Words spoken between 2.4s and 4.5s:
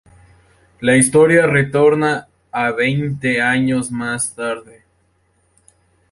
a veinte años más